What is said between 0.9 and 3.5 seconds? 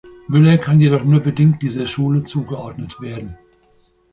nur bedingt dieser Schule zugeordnet werden.